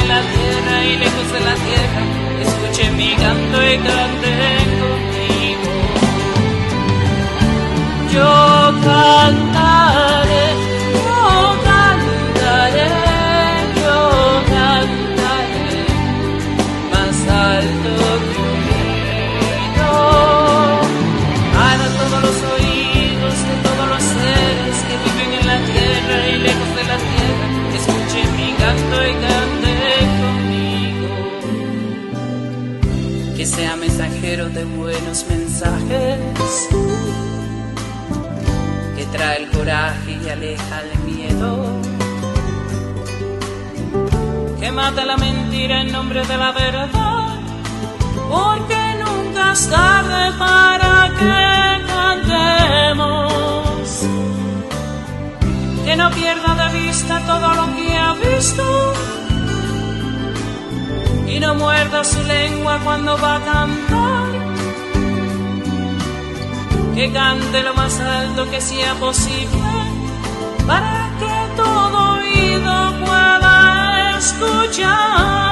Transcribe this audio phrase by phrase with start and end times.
[0.00, 2.02] en la tierra y lejos de la tierra,
[2.42, 3.95] escuchen mi canto y canten
[34.44, 36.68] de buenos mensajes,
[38.94, 41.80] que trae el coraje y aleja el miedo.
[44.60, 47.38] Que mata la mentira en nombre de la verdad,
[48.28, 53.32] porque nunca es tarde para que cantemos.
[55.86, 56.55] Que no pierda
[61.46, 64.30] no muerda su lengua cuando va a cantar.
[66.96, 69.68] Que cante lo más alto que sea posible
[70.66, 75.45] para que todo oído pueda escuchar.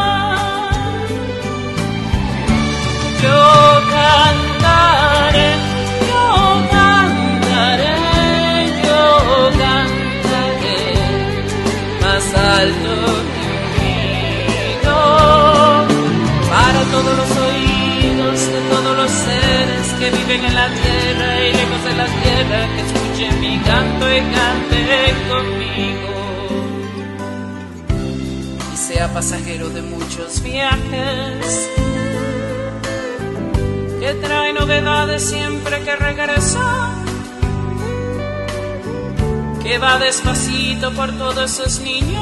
[20.43, 26.15] En la tierra y lejos de la tierra que escuchen mi canto y canten conmigo.
[28.73, 31.71] Y sea pasajero de muchos viajes
[34.01, 36.91] que trae novedades siempre que regresa,
[39.63, 42.14] que va despacito por todos esos niños,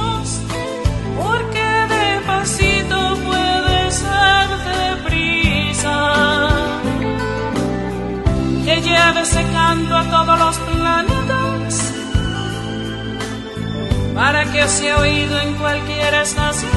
[14.33, 16.71] para que sea oído en cualquier estación.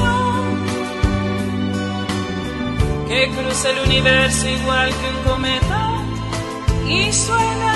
[3.08, 6.02] Que cruce el universo igual que un cometa
[6.86, 7.75] y suene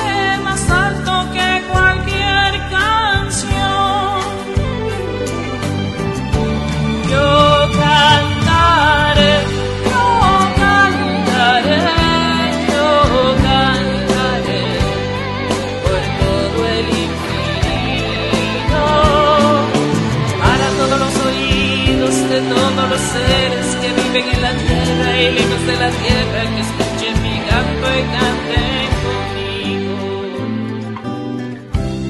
[22.74, 27.22] todos los seres que viven en la tierra y lejos de la tierra que escuchen
[27.22, 29.94] mi canto y canten conmigo.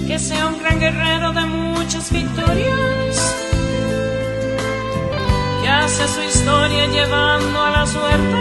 [0.06, 3.34] Que sea un gran guerrero de muchas victorias,
[5.62, 8.40] que hace su historia llevando a la suerte,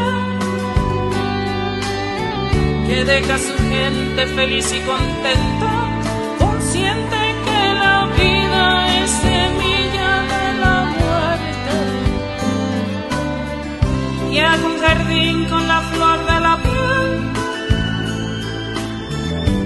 [2.88, 5.89] que deja a su gente feliz y contenta,
[14.32, 17.30] y haga un jardín con la flor de la piel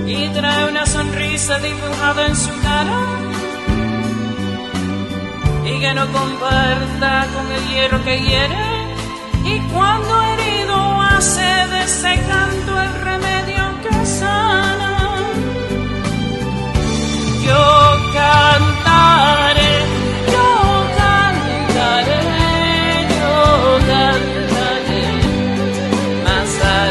[0.08, 3.00] y trae una sonrisa dibujada en su cara.
[5.66, 8.96] Y que no comparta con el hierro que hiere.
[9.46, 14.83] Y cuando herido hace de ese canto el remedio que sana